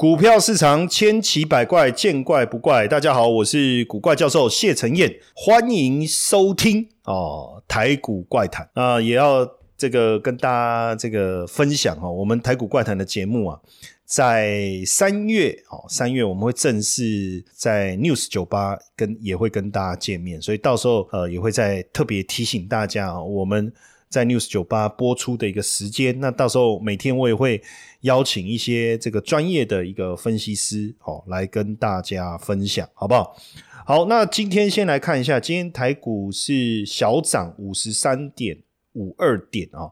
[0.00, 2.88] 股票市场千奇百怪，见怪不怪。
[2.88, 13.60] 大家好，我是古怪教授谢承彦，欢迎收听哦台股怪谈啊，也要这个跟大家这个分享哦，我们台股怪谈的节目啊，
[14.06, 23.70] 在三月哦，三月我们会正式在 News 酒吧跟也会跟大家见面，所以到时候呃也会再特别提醒大家哦，我们。
[24.10, 27.62] 在 News 酒吧播出的一个时间，那到时候每天我也会
[28.00, 33.36] 邀请一些这个专业的一个分析师，哦，来跟大家分享，好不好？
[33.84, 38.58] 好，那今天先来看一下，今天台股是小涨五十三点
[38.94, 39.90] 五二点啊，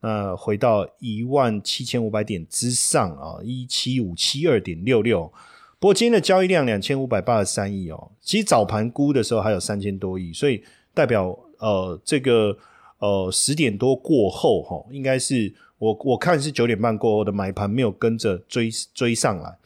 [0.00, 5.32] 那回到一万七千五百点之上啊，一七五七二点六六。
[5.78, 10.62] 不过今天的交易量两千五百八十三亿哦，其实早盘估的时候还有三千多亿，所以
[10.94, 12.56] 代表呃这个。
[13.00, 19.58] 呃，十点多过后，哈，应该是我我看是九点半过后的买盘没有跟着追追上来，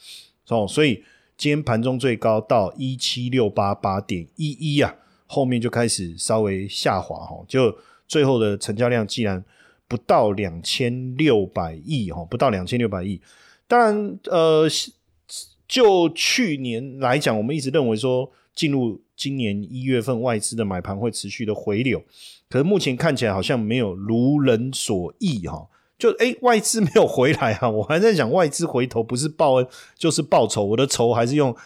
[0.48, 1.02] 哦，所以
[1.36, 4.94] 今天盘中最高到一七六八八点一一啊，
[5.26, 9.44] 后面就开始稍微下滑，哈，就最后的成交量既然
[9.88, 13.20] 不到两千六百亿，哈，不到两千六百亿，
[13.66, 14.68] 当然，呃，
[15.66, 22.00] 就去年来讲，我们一直认为说进入今年一月份外资的买盘会持续的回流。
[22.48, 25.66] 可是目前看起来好像没有如人所意哈，
[26.04, 29.66] 就哎外资没有回来啊，我还在想外资回头不是报恩
[29.96, 31.56] 就是报仇，我的仇还是用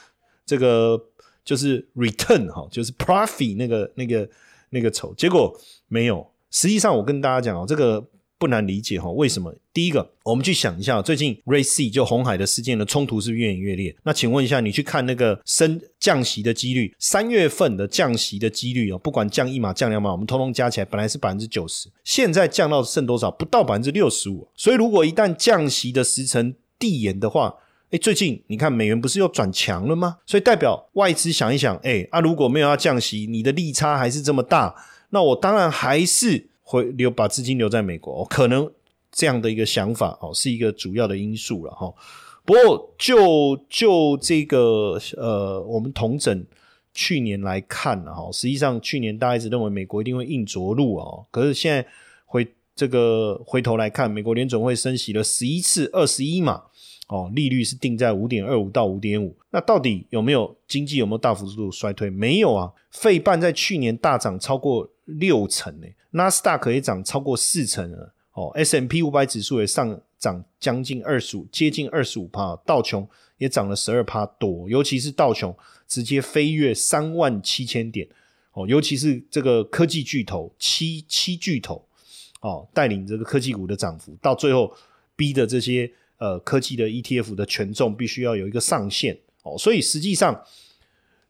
[0.46, 1.06] 这个
[1.44, 4.28] 就是 return 哈，就是 profit 那个那个
[4.70, 5.58] 那个仇，结果
[5.88, 6.24] 没有。
[6.52, 8.06] 实际上我跟大家讲哦，这个。
[8.38, 9.52] 不难理解哈，为什么？
[9.74, 13.94] 第一个，我们去想一下，最近 Ray C 就红海的事件的冲突是越演越烈。
[14.04, 23.28] 那请问一下，你去看那个升降息的几率，三月份的降息的几率哦，不管降一码降两码，我们通通加起来本来是百分之九十，现在降到剩多少？
[23.28, 24.46] 不到百分之六十五。
[24.54, 27.52] 所以如果一旦降息的时程递延的话，
[27.90, 30.18] 哎，最近你看美元不是又转强了吗？
[30.24, 34.74] 所以代表外资想一想，哎啊，如果没有要降息，你的利差还是这么大，
[35.10, 36.48] 那我当然还是。
[36.70, 38.70] 会留把资金留在美国，可能
[39.10, 41.90] 这样的一个想法哦，是一个主要的因素了哈。
[42.44, 46.44] 不过就就这个呃，我们同整
[46.92, 51.86] 去年来看呢哈，实际上去年大家一直认为美国一定会硬着陆哦，可是现在
[52.26, 52.46] 回
[52.76, 56.64] 这个回头来看，美国联总会升息了十一次，二十一码
[57.08, 59.36] 哦，利率是定在五点二五到五点五。
[59.50, 62.08] 那到底有没有经济有没有大幅度衰退？
[62.08, 65.86] 没有啊，费半在去年大涨超过六成呢。
[66.10, 75.54] 纳斯达克也涨超过四成了哦，S M P 五百指数也上涨将近二十五，接近二十五帕，道琼也涨了十二帕多，尤其是道琼
[75.86, 78.08] 直接飞跃三万七千点
[78.52, 81.86] 哦，尤其是这个科技巨头七七巨头
[82.40, 84.74] 哦，带领这个科技股的涨幅，到最后
[85.14, 90.44] 逼的这些呃科技的 E T F 的权重必须要有一个上限哦，所以实际上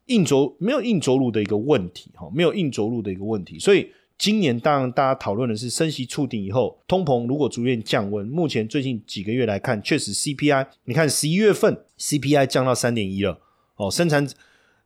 [0.06, 3.92] 硬着没有硬着陆的一个问题哈，没有硬着陆的一个问题，所以。
[4.20, 8.26] 今年当然大家讨论的是升息触顶以后，通膨如果逐渐降温。
[8.26, 13.38] 目前最近几个月来看，确实 CPI，你看十一月份 CPI 降到三点一了，
[13.76, 14.28] 哦，生产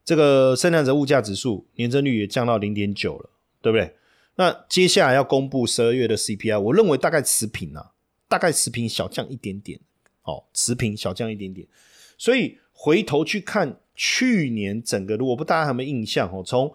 [0.05, 3.31] 这个生产者物价指数年增率也降到零点九了，
[3.63, 3.95] 对不对？
[4.35, 7.93] 那接下来要公布十二月的 CPI，我认为大概持平啊，
[8.29, 9.81] 大概持平小降一点点，
[10.25, 11.67] 哦，持平小降一点点。
[12.17, 16.73] 所以回头去看去年整个，如果不大家有没印象哦，从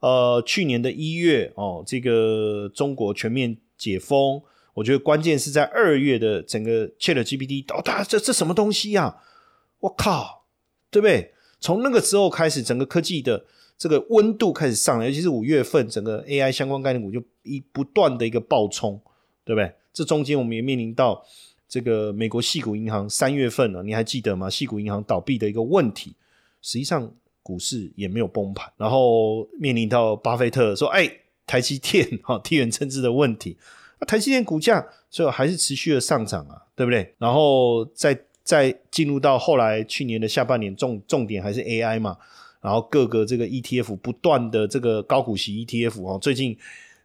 [0.00, 4.42] 呃，去年的一月哦，这个中国全面解封，
[4.74, 9.18] 我觉得关键是在二月的整个 Chat GPT，哦，它这这什么东西呀？
[9.80, 10.46] 我靠，
[10.90, 11.34] 对不对？
[11.58, 13.44] 从那个时候开始，整个科技的
[13.76, 18.98] 这个温度开始上来，尤其是五月份，整个 AI 相关概念股就一不断的一个爆冲，
[19.44, 19.70] 对不对？
[19.92, 21.22] 这中间我们也面临到
[21.70, 24.50] 这个美国细股银行三月份了，你还记得吗？
[24.50, 26.14] 细股银行倒闭的一个问题，
[26.60, 27.10] 实际上。
[27.42, 31.10] 股市也没有崩盘，然后面临到巴菲特说：“哎，
[31.46, 33.56] 台积电哈，地缘政治的问题，
[33.98, 37.14] 那台积电股价最后还是持续的上涨啊，对不对？
[37.18, 42.16] 然后再再进入到后来去年的下半年，重重点还是 AI 嘛，
[42.60, 46.56] 然后各个这个 ETF 不断的这个高股息 ETF 哦，最近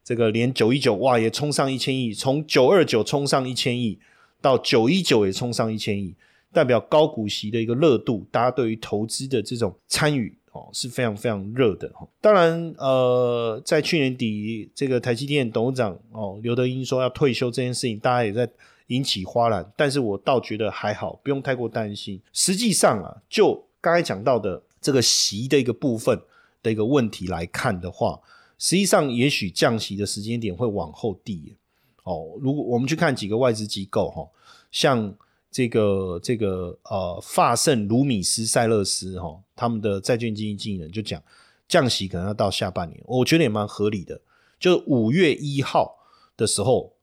[0.04, 3.98] 这个连九一九哇也冲上一千亿，从九二九冲上一千亿，
[4.46, 6.14] 到九一九也冲上一千亿。”
[6.56, 12.08] 代表高股息的一个热度，大家对于投资的这种参与哦是非常非常热的哈。
[12.22, 18.50] 当然，呃，在去年底，这个台积电董事长哦刘德英说要退休这件事情，大家也在
[18.88, 19.70] 引起哗然。
[19.76, 22.22] 但是我倒觉得还好，不用太过担心。
[22.32, 26.18] 实际上啊，就刚才讲到的这个息的一个部分
[26.64, 28.18] 的一个问题来看的话，
[28.58, 31.58] 实际上也许降息的时间点会往后递
[32.06, 32.38] 哦。
[32.40, 34.26] 如果我们去看几个外资机构哈，
[34.72, 35.14] 像。
[35.52, 41.24] 这个这个呃，法盛卢米斯塞勒斯哈，他们的债券基金经理人就讲，
[41.66, 44.20] 降息可能要到下半年，我觉得也蛮合理的。
[44.60, 45.96] 就五月一号
[46.36, 46.98] 的时候，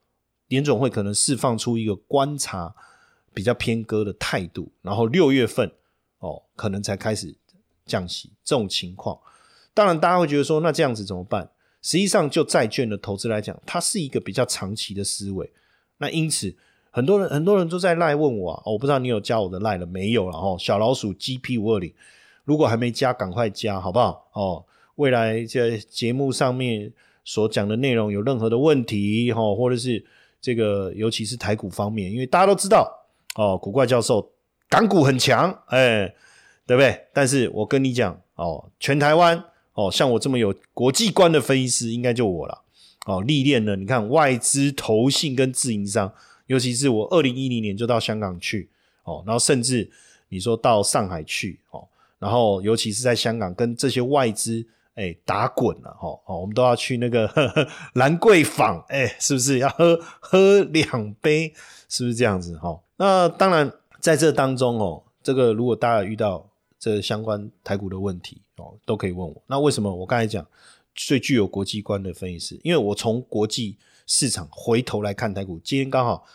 [0.48, 2.74] 联总会可能释放出一个观察
[3.32, 5.72] 比较偏鸽的态度，然后六月份
[6.18, 7.34] 哦，可能才开始
[7.86, 8.32] 降息。
[8.44, 9.18] 这种情况，
[9.72, 11.48] 当然大家会觉得说，那这样子怎么办？
[11.82, 15.52] 实际上，就债券的投资来讲，它是一个比较长期的思维。
[15.98, 16.54] 那因此，
[16.92, 20.56] 很多人很多人都在赖问我，我不知道你有加我的赖了没有了哈？
[20.58, 21.92] 小老鼠 GP 五二零，
[22.44, 24.28] 如果还没加，赶快加好不好？
[24.32, 24.64] 哦，
[24.94, 26.92] 未来在节目上面
[27.24, 30.04] 所讲的内容有任何的问题哈，或者是
[30.40, 32.88] 这个，尤其是台股方面，因为大家都知道
[33.34, 34.32] 哦，古怪教授
[34.68, 36.14] 港股很强，哎，
[36.64, 37.06] 对不对？
[37.12, 39.44] 但是我跟你讲哦，全台湾。
[39.74, 42.62] 哦，像我这么有国际观的分析师，应该就我了。
[43.06, 46.12] 哦，历练了，你看外资、投信跟自营商，
[46.46, 48.68] 尤其是我二零一零年就到香港去，
[49.02, 49.90] 哦，然后甚至
[50.28, 51.84] 你说到上海去，哦，
[52.20, 54.64] 然后尤其是在香港跟这些外资，
[54.94, 57.28] 哎，打滚了，哈，哦，我们都要去那个
[57.94, 61.52] 兰桂坊，哎，是不是要喝喝两杯？
[61.88, 62.56] 是不是这样子？
[62.58, 66.46] 哈，那当然在这当中哦，这个如果大家遇到。
[66.82, 69.40] 这相关台股的问题哦，都可以问我。
[69.46, 70.44] 那为什么我刚才讲
[70.96, 72.60] 最具有国际观的分析师？
[72.64, 75.60] 因为我从国际市场回头来看台股。
[75.62, 76.26] 今天刚好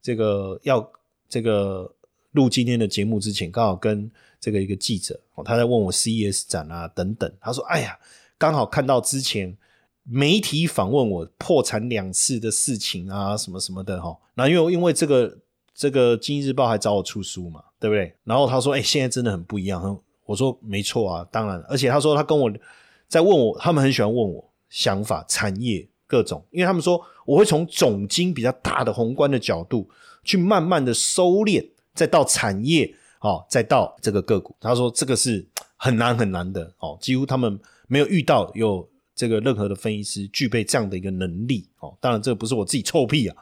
[0.00, 0.88] 这个要
[1.28, 1.92] 这个
[2.30, 4.08] 录今天的节目之前，刚好跟
[4.38, 7.28] 这个一个记者哦，他在问我 CES 展啊等等。
[7.40, 7.98] 他说：“哎呀，
[8.38, 9.58] 刚好看到之前
[10.04, 14.16] 媒体访问我破产两次的事情啊，什么什么的哈。
[14.34, 15.36] 那因为因为这个
[15.76, 18.10] 这个经济日报还找我出书嘛。”对不对？
[18.24, 22.50] 然后他说：“哎，现在真的很不一样。”我说：“没错啊，当然。”而且他说他跟我
[23.06, 29.86] 在问我，他们很喜欢问我想法、产业各种，因为他们说我会从总经比较大的宏观的角度
[30.24, 34.56] 去慢慢的收敛，再到产业，哦，再到这个个股。
[34.58, 35.46] 他说这个是
[35.76, 41.96] 很难很难的哦，几乎他们没有遇到有这个任何的分析师具备这样的一个能力哦。
[42.00, 43.36] 当然，这个不是我自己臭屁啊，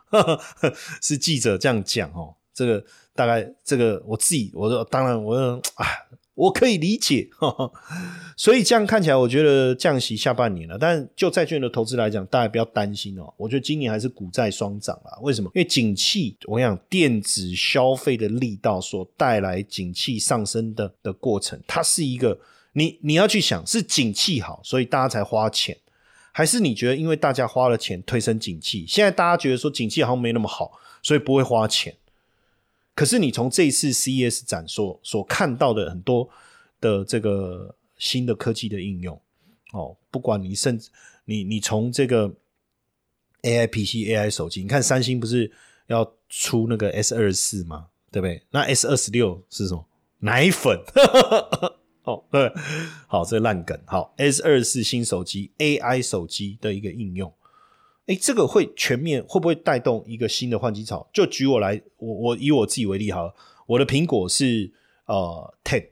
[1.03, 2.35] 是记者这样讲哦。
[2.55, 2.83] 这个
[3.15, 5.85] 大概这个我自己，我说当然，我说啊，
[6.35, 7.29] 我可以理解，
[8.37, 10.79] 所以这样看起来，我觉得降息下半年了。
[10.79, 13.35] 但就债券的投资来讲，大家不要担心哦。
[13.37, 15.19] 我觉得今年还是股债双涨啊。
[15.23, 15.51] 为什么？
[15.53, 22.39] 因为景气，我讲电子消费的力道所带来景气上升的的过程，它是一个
[22.75, 25.79] 你你要去想，是景气好，所以大家才花钱，
[26.31, 28.85] 还是你觉得因为大家花了钱推升景气？
[28.87, 30.73] 现在大家觉得说景气好像没那么好，
[31.03, 31.97] 所以不会花钱。
[32.95, 36.29] 可是你从这一次 CES 展所所看到的很多
[36.81, 39.21] 的这个新的科技的应用
[39.73, 40.91] 哦，不管你甚至
[41.25, 42.33] 你你从这个
[43.43, 45.51] AI PC、AI 手机，你看三星不是
[45.89, 47.87] 要出那个 S 二四吗？
[48.11, 48.43] 对不对？
[48.51, 49.85] 那 S 二十六是什么？
[50.21, 50.81] 奶粉
[52.05, 52.53] 哦，对，
[53.07, 53.79] 好，这烂梗。
[53.87, 57.33] 好，S 二四新手机 AI 手机的一个应用。
[58.07, 61.09] 哎，这个会全面会不会带动一个新的换机潮？
[61.13, 63.35] 就举我来，我我以我自己为例哈，
[63.67, 64.71] 我的苹果是
[65.07, 65.89] 呃 ten，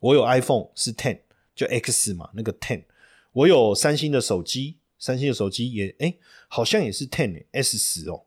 [0.00, 1.20] 我有 iPhone 是 ten，
[1.54, 2.82] 就 X 嘛，那个 ten，
[3.32, 6.16] 我有三星的手机，三星的手机也哎，
[6.48, 8.24] 好像也是 ten S 十哦，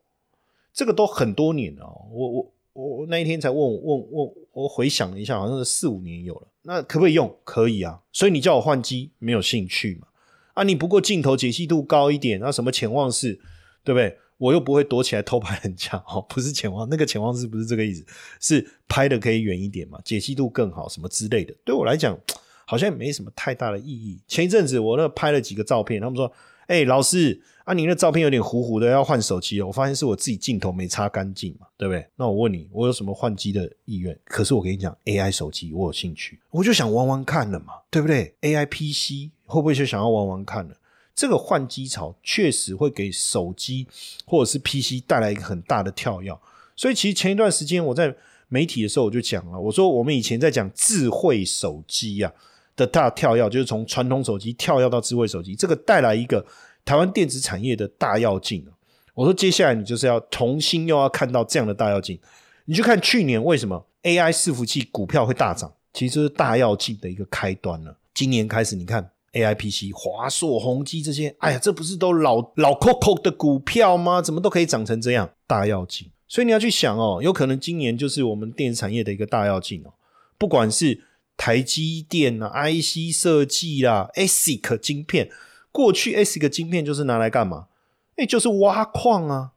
[0.72, 2.52] 这个都很多年了，我我
[2.84, 7.34] 我那一天才问问问，我回想了一下，好像是四五年有了，那可不可以用？
[7.42, 10.06] 可以啊，所以你叫我换机没有兴趣嘛？
[10.54, 13.40] 啊，你不过镜头解析度高一点，那什么潜望式，
[13.82, 14.16] 对不对？
[14.36, 18.04] 我又不会躲起来偷拍人家，哦，不是潜望，那个潜望式不是这个意思，
[18.40, 21.52] 是拍的可以远一点嘛，解析度更好，什么之类的。
[21.64, 22.16] 对我来讲，
[22.64, 24.20] 好像没什么太大的意义。
[24.28, 26.30] 前一阵子我那拍了几个照片，他们说
[26.68, 32.06] ：“哎，老师啊，你那照片有点糊糊的，要换手机哦。”我发现是我自己镜头没擦干净嘛，对不对？
[32.16, 34.18] 那我问你，我有什么换机的意愿？
[34.24, 39.30] 可是我跟你讲，AI 手机我有兴趣，我就想玩玩看了嘛，对不对？AI PC。
[39.50, 40.76] 会不会就想要玩玩看了？
[41.14, 43.86] 这个换机潮确实会给手机
[44.26, 46.30] 或者是 PC 带来一个很大的跳跃。
[46.76, 48.14] 所以其实前一段时间我在
[48.48, 52.30] 媒体的时候我就讲了，我说我们以前在讲智慧手机啊
[52.76, 56.44] 的大跳跃，就是从传统手机跳跃到智慧手机，这个带来一个
[56.88, 58.66] 台湾电子产业的大跃进
[59.12, 62.18] 我说接下来你就是要重新又要看到这样的大跃进。
[62.64, 67.94] 你去看去年为什么 AI 伺服器股票会大涨，其实是大跃进的一个开端了。
[68.14, 69.10] 今年开始你看。
[69.32, 74.22] A I P C、华硕、宏基这些，哎呀，这不是都老老 Coco 的股票吗？
[74.22, 75.28] 怎么都可以涨成这样？
[75.46, 79.92] 大要进，所以你要去想哦，有可能今年就是我们电子产业的一个大要进哦。
[80.38, 81.04] 不管是
[81.36, 85.28] 台积电啊、I C 设计啦、ASIC 晶片，
[85.70, 87.68] 过去 ASIC 晶片就是拿来干嘛？
[88.16, 89.52] 哎，就是挖矿啊。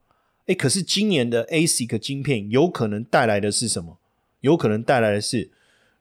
[0.46, 3.98] 哎，可是今年的 ASIC 晶片有可能带来的是什么？
[4.42, 5.52] 有可能带来的是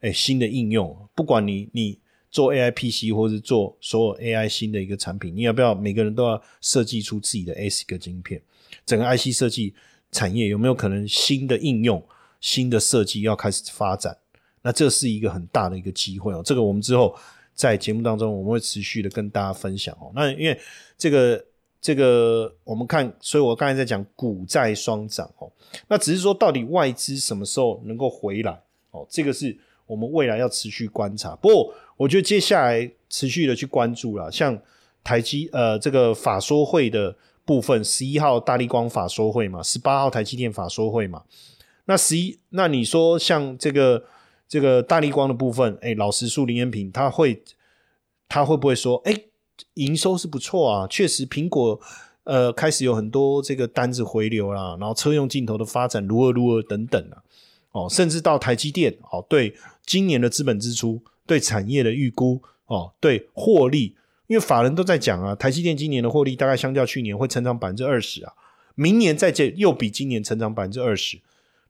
[0.00, 1.08] 哎新的应用。
[1.14, 1.98] 不管你你
[2.30, 8.40] 做 AI PC 或是做所有 AI 新的一个产品，你要不要每个人都要设计出自己的 ASIC 晶片？
[8.86, 9.74] 整个 IC 设计
[10.10, 12.02] 产业有没有可能新的应用、
[12.40, 14.16] 新的设计要开始发展？
[14.62, 16.42] 那这是一个很大的一个机会哦。
[16.44, 17.16] 这个我们之后
[17.60, 20.10] 在节目当中我们会持续的跟大家分享哦。
[20.14, 20.58] 那因为
[20.96, 21.44] 这个。
[21.82, 25.50] 这个我们看，所以我刚才在讲股债双涨哦，
[25.88, 28.52] 那只是说到底外资什么时候能够回来
[28.90, 29.06] 哦？
[29.08, 31.34] 这个是我们未来要持续观察。
[31.36, 34.60] 不过我觉得接下来持续的去关注了，像
[35.02, 41.22] 台积呃这个法说会的部分，十一号大力光法说会嘛，十八号台积电法说会嘛。
[41.86, 44.04] 那十一那你说像这个
[44.50, 47.42] 这个大力光的部分，哎，老实说林彦平他会
[48.28, 49.14] 他会不会说哎？
[49.74, 51.78] 营收是不错啊，确实苹果
[52.24, 57.20] 呃开始有很多这个单子回流啦，然后车用镜头的发展如何如何等等啊，
[57.72, 59.54] 哦，甚至到台积电哦，对
[59.84, 63.94] 今年的资本支出、对产业的预估哦，对获利，
[64.28, 68.32] 因为法人都在讲啊，台积电今年的获利大概相较去年会成长百分之二十啊，
[68.74, 71.20] 明年再见又比今年成长百分之二十，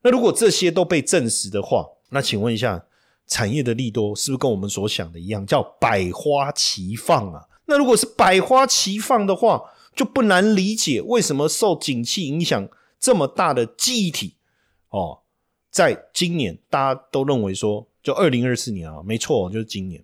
[0.01, 2.85] 那如果这些都被证实的话，那请问一下，
[3.25, 7.47] 产业的利多是不是跟我们所想的一样，叫百花齐放啊？
[7.65, 9.63] 那如果是百花齐放的话，
[9.95, 12.67] 就不难理解为什么受景气影响
[12.99, 14.35] 这么大的记忆体
[14.89, 15.19] 哦，
[15.69, 20.03] 在今年大家都认为说，就二零二四年啊，没错，就是今年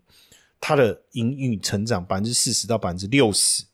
[0.62, 3.66] 它的营运成长百分之四十到百分之六十，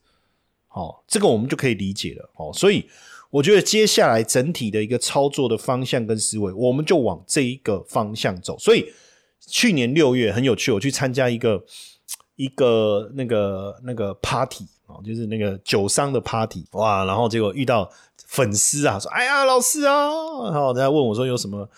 [0.66, 2.52] 好，这个我们就可以理解了哦。
[2.52, 2.88] 所以
[3.34, 8.58] 我觉得接下来整体的一个操作的方向跟思维，我们就往这一个方向走。
[8.58, 8.92] 所以
[9.40, 11.64] 去年六月很有趣，我去参加一个。
[12.36, 17.88] 一个那个那个 party 啊，就是那个酒商的 party 哇，然后结果遇到
[18.26, 20.08] 粉丝啊，说：“哎呀，老师啊！”
[20.50, 21.70] 然后人家问我说：“有什么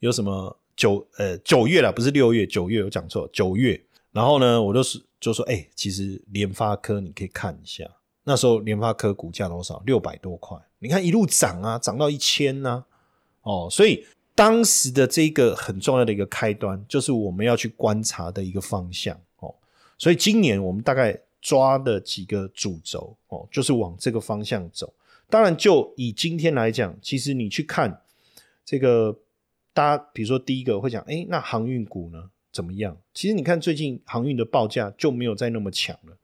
[0.00, 3.80] 有什么九呃九月了，不是六月，九月我讲错，九月。”
[4.10, 7.84] 然后呢，我就是就说：“哎，其实联发科你可以看一下，
[8.24, 9.82] 那时候联发科股价多少？
[9.84, 12.84] 六百多块，你看一路涨啊，涨到一千呢。
[13.42, 19.52] 哦，所以当时的这个很重要的一个开端，就是我们要去观察的一个方向哦。”
[19.98, 24.94] 所以今年我们大概抓的几个主轴哦，就是往这个方向走。
[25.28, 28.02] 当然，就以今天来讲，其实你去看
[28.64, 29.18] 这个，
[29.72, 32.96] 大家比如说第一个会讲，哎，那航运股呢怎么样？
[33.12, 36.16] 其实你看最近航运的报价就没有再那么强了。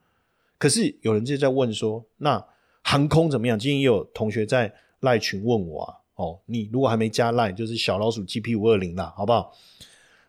[0.59, 2.45] 可是有人就在问说，那
[2.83, 3.59] 航空怎么样？
[3.59, 9.53] 今天也有同学在赖群问我啊，哦，你如果还没加赖，就是小老鼠 GP 五二零啦，好不好？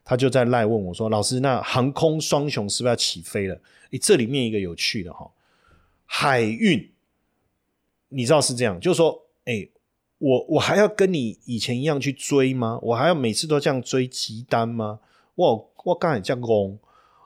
[0.06, 5.32] 他就在赖问我说：“老师，那航空双雄是不是要起飞了？”诶，这里面一个有趣的哈，
[6.06, 6.92] 海运，
[8.08, 9.72] 你知道是这样，就是说，诶，
[10.18, 12.80] 我我还要跟你以前一样去追吗？
[12.82, 15.00] 我还要每次都这样追急单吗？
[15.36, 16.80] 我我刚才讲工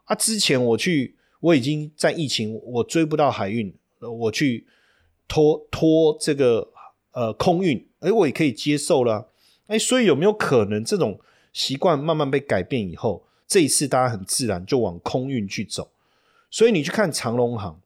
[0.03, 4.65] 啊，之前我去，我已经在疫情，我追不到海运，我去
[5.27, 6.71] 拖拖这个
[7.11, 9.29] 呃空运，诶，我也可以接受了。
[9.67, 11.19] 诶，所以有没有可能这种？
[11.51, 15.91] 习惯慢慢被改变以后，这一次大家很自然就往空运去走。
[16.49, 17.79] 所以你去看长隆行，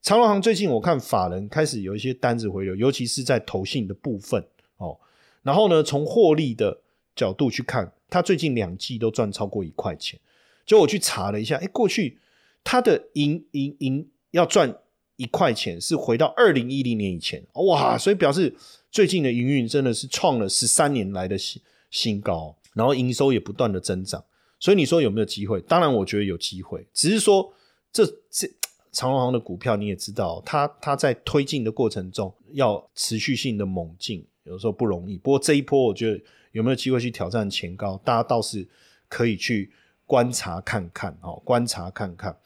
[0.00, 4.42] 长隆行最近我看法人开始有一些单子回流，尤其是在投信的部分
[4.78, 4.96] 哦。
[5.42, 6.80] 然后呢，从获利的
[7.14, 10.18] 角度去看，它最近两季都赚超过一块钱。
[10.64, 12.16] 就我去查了一下，哎，过去
[12.64, 14.76] 它的盈盈盈要赚
[15.14, 18.56] 一块钱，是回到二零一零年以前哇，所以表示
[18.90, 22.56] 最近的营运真的是创了十三年来的新新高。
[22.74, 24.24] 然后营收也不断的增长，
[24.58, 25.60] 所以你说有没有机会？
[25.60, 26.84] 当然，我觉得有机会。
[26.92, 27.54] 只是说，
[27.92, 28.50] 这这
[28.90, 35.16] 长隆行的股票你也知道，它它在推进的过程中要持续性的猛进，有时候不容易。
[35.16, 38.66] 不过这一波，我觉得有没有机会去挑战前高，大家倒是
[39.08, 39.70] 可以去
[40.06, 42.36] 观察看看哦，观察看看。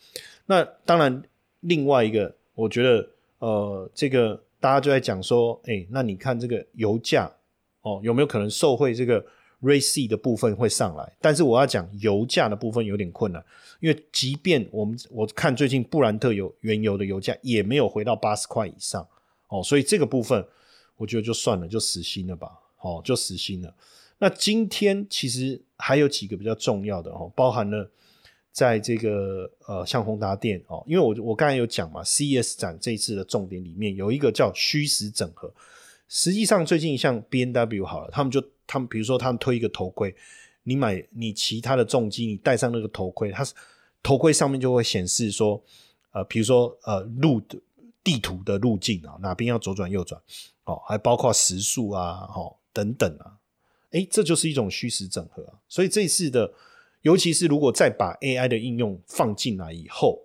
[0.47, 1.23] 那当然，
[1.61, 7.31] 另外一个，我觉得呃，这个大家就在讲说，哎，那你看这个油价
[7.83, 9.25] 哦，有没有可能受惠这个？
[9.61, 13.45] 瑞 C 的部分会上来，但是我要讲油价的部分有点困难，
[13.81, 19.05] 因为即便我们我看最近布兰特油原油的油价也没有回到八十块以上
[19.49, 20.47] 哦，所以这个部分
[20.97, 23.75] 我觉得就算了，就死心了吧，哦，就死心了。
[24.19, 27.91] 那今天其实还有几个比较重要的哦，包含了
[28.53, 35.51] 在这个呃像宏达电哦，因为我我刚才有讲嘛，CES 展这一次的重点里面有一个叫虚实整合，
[36.09, 38.43] 实际上最近像 B N W 好了，他们就。
[38.71, 40.15] 他们比如说，他们推一个头盔，
[40.65, 43.55] 你买你其他的重机，你戴上那个头盔，它是
[44.03, 45.59] 头盔上面就会显示说，
[46.13, 47.59] 呃，比如说呃路的
[48.05, 50.21] 地图的路径啊，哪边要左转右转，
[50.65, 53.38] 哦，还包括时速啊，哦等等啊，
[53.91, 55.55] 哎，这就是一种虚实整合啊。
[55.69, 56.53] 所以这一次的，
[57.03, 60.21] 尤其是如果再把 AI 的应用放进来以后，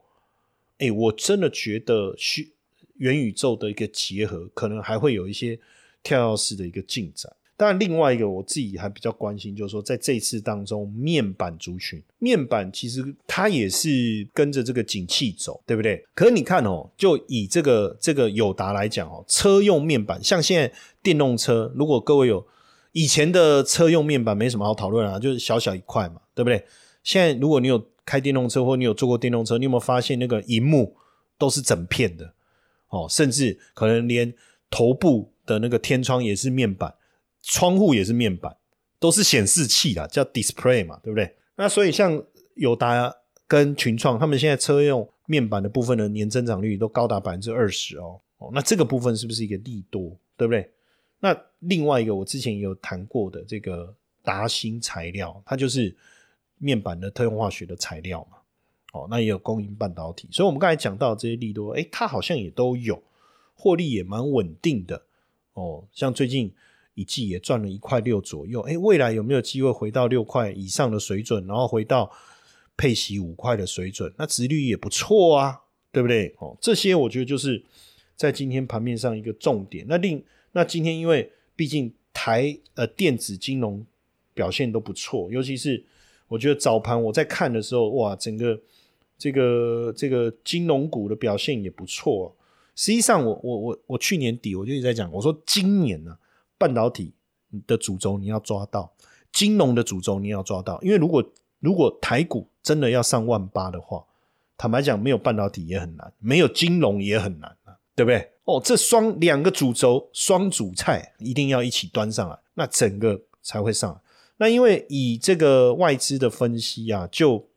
[0.80, 2.52] 哎，我真的觉得虚
[2.96, 5.60] 元宇宙的一个结合，可能还会有一些
[6.02, 7.32] 跳跃式的一个进展。
[7.56, 16.04] 当然，另外一个我自己还比较关心，就是说在这一次当中，面板族群，面板其实它也是跟着这个景气走，对不对？
[16.16, 22.46] 可是你看哦，就以这个这个友达来讲哦，车用面板，像现在电动车，如果各位有
[22.94, 26.66] 以前的车用面板，没什么好讨论啊，就是小小一块嘛，对不对？
[27.04, 30.96] 现在如果你有开电动车，或你有坐过电动车，你有没有发现那个荧幕
[31.38, 32.34] 都是整片的
[32.88, 34.34] 哦，甚至可能连
[34.70, 36.96] 头部的那个天窗也是面板。
[37.46, 38.56] 窗户也是面板，
[39.00, 41.36] 都是显示器啦，叫 display 嘛，对不对？
[41.58, 42.24] 那所以像
[42.56, 43.14] 友达
[43.48, 48.22] 跟群创，他们现在车用面板的部分的年增长率都高达百分之二十哦。
[48.38, 50.72] 哦，那这个部分是不是一个利多，对不对？
[51.24, 55.96] 那另外一个我之前有谈过的这个达新材料，它就是
[56.58, 58.40] 面板的特用化学的材料嘛。
[58.92, 63.02] 哦，那也有供应半导体，所以我们刚才讲到这些利多，哎，它好像也都有，
[63.54, 65.02] 获利也蛮稳定的
[65.54, 65.86] 哦。
[65.94, 66.54] 像最近。
[66.96, 72.08] 一季也赚了一块六左右，哎，未来有没有机会回到六块以上的水准，然后回到
[72.78, 74.14] 配息五块的水准？
[74.16, 75.60] 那值率也不错啊，
[75.92, 76.36] 对不对？
[76.38, 77.66] 哦，这些我觉得就是
[78.16, 79.84] 在今天盘面上一个重点。
[79.90, 80.24] 那另
[80.54, 83.86] 那今天因为毕竟台呃电子金融
[84.34, 85.84] 表现都不错，尤其是
[86.30, 88.60] 我觉得早盘我在看的时候，哇，整个
[89.18, 92.36] 这个这个金融股的表现也不错。
[92.76, 96.18] 实际上，我我我我去年底我就一直在讲，我说今年呢。
[96.56, 97.12] 半导体
[97.68, 98.90] 的主轴你要抓到，
[99.34, 101.22] 金融的主轴你要抓到，因为如果
[101.60, 104.06] 如果台股真的要上万八的话，
[104.56, 108.30] 坦白讲，没有半导体也很难，没有金融也很难啊，对不对？
[108.46, 114.02] 哦，这双两个主轴双主菜一定要一起端上来，那整个才会上。
[114.38, 117.48] 那因为以这个外资的分析啊，就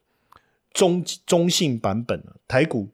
[0.73, 2.89] 中中性版本台股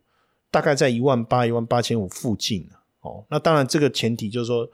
[0.50, 2.68] 大概在一万八一万八千五附近
[3.00, 4.68] 哦，那当然这个前提就是说。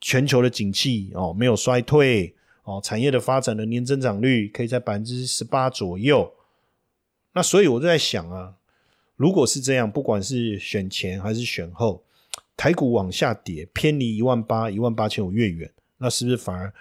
[0.00, 6.32] 全球的景气哦没有衰退哦，产业的发展的年增长率可以在百分之十八左右。
[7.32, 8.54] 那所以我就在想啊，
[9.16, 12.04] 如果是这样，不管是选前还是选后，
[12.58, 16.74] 台股往下跌，偏离一万八、一万八千五越远，那是不是反而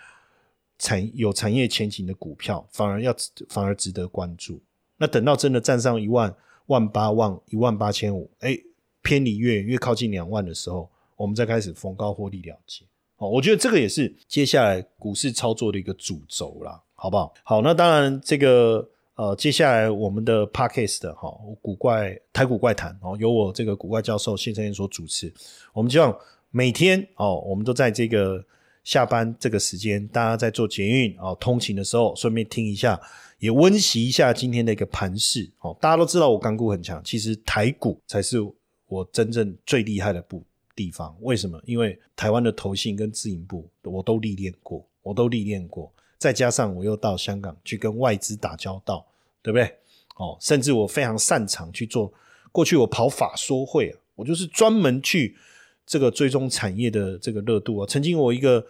[0.79, 3.15] 产有产业前景的股票反而要
[3.47, 4.59] 反而值得关注？
[4.97, 6.35] 那等到真的站上一万
[6.65, 8.57] 万八万一万八千五，哎，
[9.03, 12.83] 偏离越越靠近两万的时候，我们再开始逢高获利了结。
[13.17, 17.31] 哦，我觉得这个也是接下来股市操作的一个主轴啦，好不好？
[17.43, 21.27] 好，那当然这个呃，接下来我们的 podcast 的哈
[21.59, 25.33] 古怪台股怪谈哦，由我这个古怪教授谢承彦所主持。
[25.73, 26.15] 我们希望
[26.51, 28.45] 每天哦，我们都在这个
[28.83, 33.01] 下班这个时间，大家在做捷运哦通勤的时候，顺便听一下，
[33.39, 35.75] 也温习一下今天的一个盘势哦。
[35.81, 38.37] 大家都知道我港股很强，其实台股才是
[38.85, 40.43] 我真正最厉害的部。
[40.75, 41.59] 地方为什么？
[41.65, 49.05] 因为台湾的投信跟自营部我都历练过，我都历练过，再加上我又到香港去跟外资打交道，
[49.41, 49.77] 对不对？
[50.15, 52.11] 哦，甚至我非常擅长去做。
[52.51, 55.37] 过去我跑法说会啊，我就是专门去
[55.85, 57.85] 这个追踪产业的这个热度啊。
[57.87, 58.65] 曾经我一个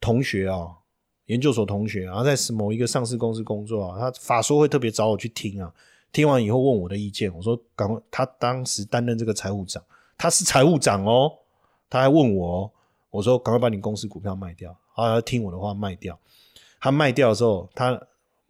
[0.00, 0.68] 同学啊，
[1.26, 5.72] 研究所同学啊，在某一个上市公司工作啊，他法说会特别找我去听啊，
[6.12, 9.82] 听完以后问我的意见，我说赶快，他当时担任这个财务长，
[10.18, 11.32] 他是财务长哦。
[11.88, 12.72] 他还问我，
[13.10, 16.18] 我说赶快把你公司股票卖掉，他听我的话卖掉。
[16.82, 17.98] 他卖掉的时候，他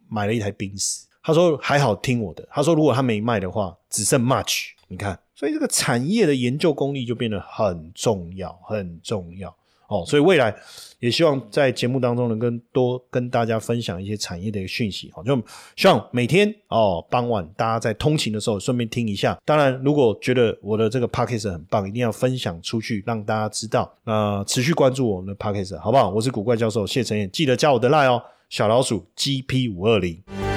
[0.09, 1.07] 买了一台宾士。
[1.23, 2.49] 他说还好听我的。
[2.51, 4.71] 他说如果他没卖的话，只剩 much。
[4.89, 9.55] 你看，所以这个产业的研究功力就变得很重要，很重要。
[9.89, 10.55] 哦，所以未来
[11.01, 15.37] 也希望在节目当中能跟多跟大家分享一些产业的一个讯息，哦，就
[15.77, 19.39] 希望每天哦傍晚大家在通勤的时候顺便听一下。
[19.45, 23.93] 当然，如果觉得我的这个 p a c k a g e 很棒，一定要分享出去，让大家知道。
[24.05, 26.11] 那持续关注我们的 p a c k a g e 好不好？
[26.11, 30.52] 我是古怪教授谢承彦，记得加我的 line 哦，小老鼠 GP 五二零。